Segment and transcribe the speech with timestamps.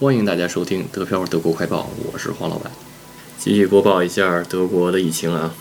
[0.00, 2.70] 欢迎大家收听德漂德国快报，我是黄老板，
[3.38, 5.54] 继续播报一下德国的疫情啊。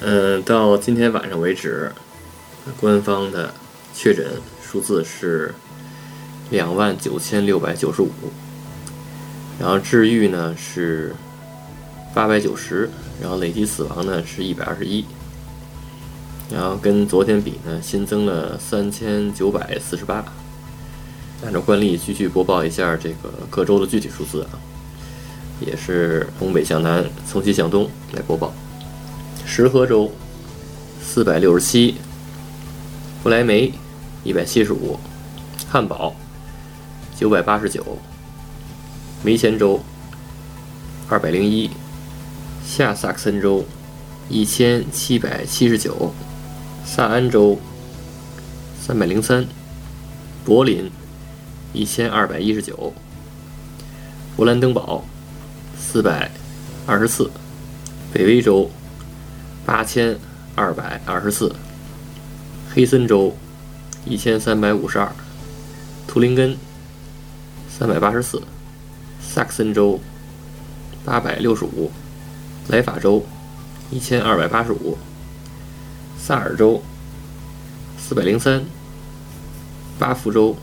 [0.00, 1.90] 嗯，到今天晚上为止，
[2.80, 3.52] 官方的
[3.92, 5.52] 确诊数字是
[6.50, 8.10] 两万九千六百九十五，
[9.58, 11.12] 然后治愈呢是
[12.14, 12.88] 八百九十，
[13.20, 15.04] 然后累计死亡呢是一百二十一，
[16.48, 20.24] 然后跟昨天比呢新增了三千九百四十八。
[21.42, 24.56] 按照惯例，继续播报一下这个各州的具体数字啊，
[25.60, 28.52] 也是从北向南，从西向东来播报。
[29.44, 30.10] 石河州
[31.02, 31.96] 四百六十七，
[33.22, 33.72] 不来梅
[34.22, 34.98] 一百七十五，
[35.68, 36.14] 汉堡
[37.14, 37.98] 九百八十九，
[39.22, 39.80] 梅前州
[41.08, 41.70] 二百零一，
[42.66, 43.64] 下萨克森州
[44.30, 46.14] 一千七百七十九，
[46.86, 47.58] 萨安州
[48.80, 49.46] 三百零三，
[50.44, 50.90] 柏林。
[51.74, 52.94] 一千二百一十九，
[54.36, 55.04] 勃兰登堡
[55.76, 56.30] 四百
[56.86, 57.28] 二十四，
[58.12, 58.70] 北威州
[59.66, 60.16] 八千
[60.54, 61.52] 二百二十四，
[62.72, 63.36] 黑森州
[64.04, 65.12] 一千三百五十二，
[66.06, 66.56] 图林根
[67.68, 68.40] 三百八十四，
[69.20, 69.98] 萨克森州
[71.04, 71.90] 八百六十五，
[72.68, 73.26] 莱法州
[73.90, 74.96] 一千二百八十五，
[76.16, 76.80] 萨尔州
[77.98, 78.64] 四百零三，
[79.98, 80.56] 巴福州。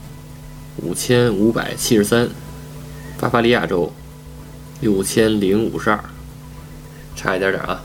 [0.77, 2.27] 五千五百七十三，
[3.19, 3.91] 巴伐利亚州
[4.79, 5.99] 六千零五十二，
[7.15, 7.81] 差一点点啊，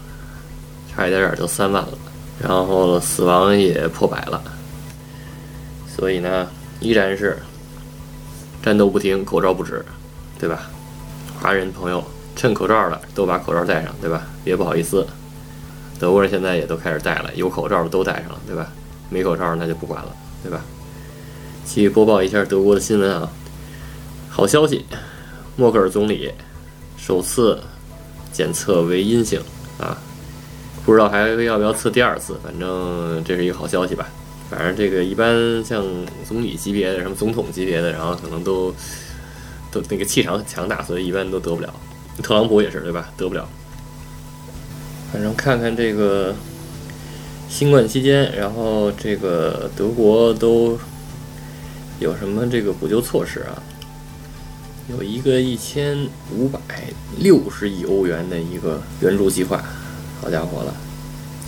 [0.91, 1.99] 差一点点就三万了，
[2.41, 4.43] 然后死亡也破百了，
[5.95, 6.49] 所以呢，
[6.81, 7.39] 依然是
[8.63, 9.85] 战斗不停，口罩不止，
[10.39, 10.71] 对吧？
[11.39, 12.03] 华人朋友
[12.35, 14.23] 趁口罩了都把口罩戴上，对吧？
[14.43, 15.07] 别不好意思，
[15.99, 18.73] 德国人现在也都开始戴了，有口罩的都戴上了，对吧？
[19.11, 20.61] 没口罩那就不管了，对吧？
[21.67, 23.29] 继续播报一下德国的新闻啊！
[24.31, 24.87] 好消息，
[25.57, 26.31] 默克尔总理
[26.97, 27.61] 首次
[28.33, 29.41] 检测为阴性
[29.79, 29.99] 啊，
[30.87, 34.07] 不知道还要不要测第二次，反正这是一个好消息吧。
[34.49, 35.85] 反正这个一般像
[36.27, 38.73] 总理级别的、什么总统级别的，然后可能都
[39.73, 41.75] 都那个气场很强大，所以一般都得不了。
[42.23, 43.11] 特朗普也是对吧？
[43.17, 43.47] 得不了。
[45.13, 46.33] 反正看看这个
[47.49, 50.79] 新冠期间，然后这个德国都。
[51.99, 53.63] 有什么这个补救措施啊？
[54.89, 55.97] 有一个一千
[56.33, 56.61] 五百
[57.19, 59.65] 六十亿欧元的一个援助计划，
[60.21, 60.75] 好家伙了！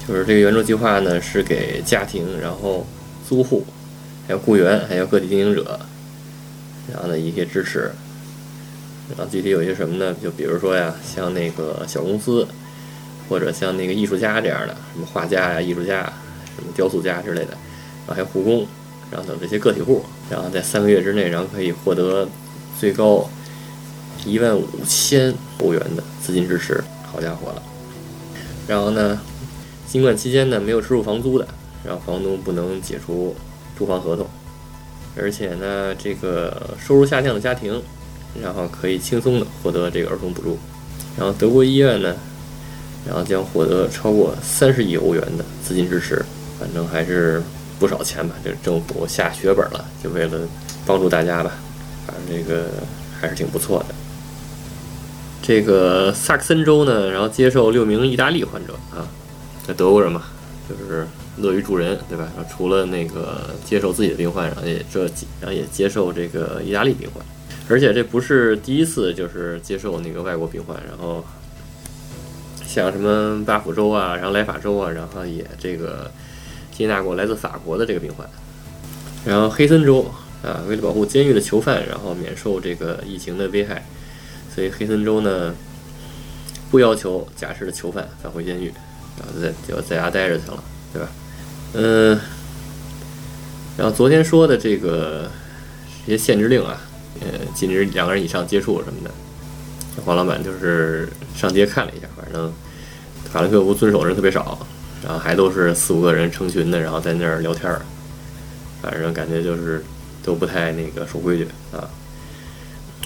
[0.09, 2.87] 就是这个援助计划呢，是给家庭、然后
[3.29, 3.65] 租户、
[4.27, 5.79] 还有雇员、还有个体经营者，
[6.93, 7.93] 然后呢一些支持。
[9.11, 10.17] 然后具体有些什么呢？
[10.23, 12.49] 就比如说呀，像那个小公司，
[13.29, 16.03] 或者像那个艺术家这样的，什么画家呀、艺术家、
[16.57, 18.67] 什么雕塑家之类的，然后还有护工。
[19.11, 22.29] 然后等这些个体户，然后在三个月之内，然后可以获得
[22.79, 23.29] 最高
[24.27, 26.85] 一万五千欧元的资金支持。
[27.11, 27.63] 好家伙了！
[28.67, 29.19] 然后呢，
[29.87, 31.49] 新冠期间呢没有支付房租的，
[31.83, 33.35] 然后房东不能解除
[33.79, 34.27] 租房合同。
[35.17, 37.83] 而且呢，这个收入下降的家庭，
[38.43, 40.59] 然后可以轻松的获得这个儿童补助。
[41.17, 42.15] 然后德国医院呢，
[43.07, 46.23] 然后将获得超过三十亿欧元的资金支持。
[46.61, 47.43] 反正还是。
[47.79, 50.41] 不少钱吧，这政府下血本了，就为了
[50.85, 51.53] 帮助大家吧。
[52.07, 52.71] 反正这个
[53.21, 53.95] 还是挺不错的。
[55.43, 59.07] 这个萨克森州呢，然后接受六名意大利患者啊，
[59.67, 60.25] 在德国人嘛，
[60.69, 61.07] 就是
[61.37, 62.29] 乐于助人，对吧？
[62.35, 65.05] 然后除了那个接受自己的病患，然后也这，
[65.41, 67.25] 然后也接受这个意大利病患，
[67.69, 70.77] 而且这不是第一次，就是接受那个外国病患。
[70.87, 71.25] 然后
[72.67, 76.11] 像什么巴甫州啊，然后莱法州啊，然后也这个。
[76.79, 78.25] 接纳过来自法国的这个病患，
[79.25, 80.09] 然后黑森州
[80.45, 83.85] 啊，为了保护监狱的囚犯，然后免受这个疫情的危害，
[84.55, 85.53] 所以黑森州呢
[86.71, 88.73] 不要求假释的囚犯返回监狱，
[89.19, 90.63] 然后在就在家待着去了，
[90.93, 91.09] 对吧？
[91.73, 92.21] 嗯，
[93.77, 95.29] 然后昨天说的这个
[96.07, 96.81] 这些限制令啊，
[97.21, 97.27] 呃，
[97.57, 99.11] 禁止两个人以上接触什么的，
[100.05, 102.53] 黄老板就是上街看了一下，反正
[103.33, 104.65] 法兰克福遵守的人特别少。
[105.03, 107.81] 然后还都是四五个人成群的，然后在那儿聊天儿，
[108.83, 109.83] 反正感觉就是
[110.25, 111.89] 都不太那个守规矩啊。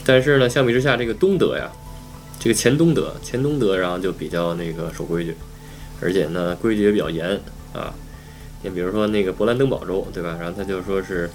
[0.05, 1.71] 但是呢，相比之下，这个东德呀，
[2.41, 5.37] 这个前东德，前东德，然后就比较那个守规矩，
[6.01, 7.39] 而且呢，规矩也比较严
[7.75, 7.93] 啊。
[8.63, 10.37] 你比如说那个勃兰登堡州，对吧？
[10.41, 11.29] 然后他就说是，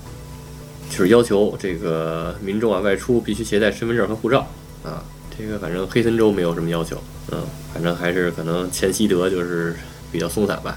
[0.90, 4.48] 就是要求这个民众啊外出必须携带身份证和护照
[4.84, 5.04] 啊。
[5.38, 7.02] 这个反正黑森州没有什么要求，
[7.32, 7.44] 嗯，
[7.74, 9.76] 反正还是可能前西德就是。
[10.18, 10.76] 比较松散吧，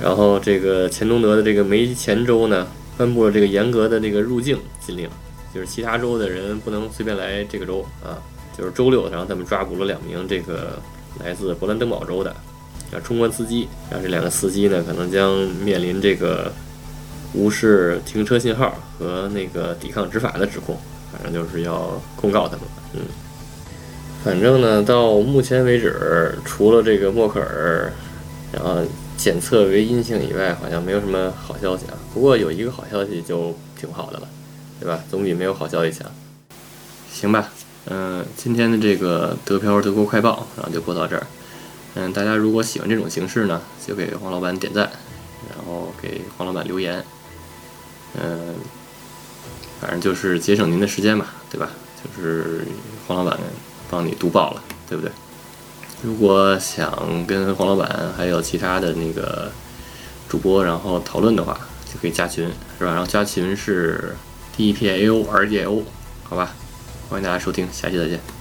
[0.00, 2.64] 然后这个钱东德的这个梅前州呢，
[2.96, 5.08] 颁布了这个严格的这个入境禁令，
[5.52, 8.22] 就是其他州的人不能随便来这个州啊。
[8.56, 10.78] 就是周六，然后他们抓捕了两名这个
[11.22, 12.30] 来自勃兰登堡州的
[12.90, 16.50] 啊冲关司机，然后这两个司机呢，可能将面临这个
[17.34, 20.78] 无视停车信号和那个抵抗执法的指控，
[21.12, 22.60] 反正就是要控告他们。
[22.94, 23.00] 嗯，
[24.24, 27.92] 反正呢，到目前为止，除了这个默克尔，
[28.56, 28.80] 然后
[29.18, 31.94] 检测为阴性以外，好像没有什么好消息啊。
[32.14, 34.28] 不过有一个好消息就挺好的了，
[34.80, 34.98] 对吧？
[35.10, 36.10] 总比没有好消息强。
[37.12, 37.50] 行吧。
[37.84, 41.26] 嗯，今天的这个德漂德国快报，然后就播到这儿。
[41.94, 44.90] 嗯，大家如果喜欢这种形式呢，就给黄老板点赞，
[45.50, 47.04] 然后给黄老板留言。
[48.18, 48.54] 嗯，
[49.80, 51.68] 反正就是节省您的时间嘛，对吧？
[52.02, 52.66] 就是
[53.06, 53.38] 黄老板
[53.90, 55.12] 帮你读报了，对不对？
[56.02, 59.50] 如果想跟黄老板还有其他的那个
[60.28, 61.58] 主播然后讨论的话，
[61.92, 62.46] 就可以加群，
[62.78, 62.92] 是吧？
[62.92, 64.14] 然后加群是
[64.56, 65.82] D P A O R J O，
[66.22, 66.54] 好吧？
[67.08, 68.35] 欢迎大家收听，下期再见。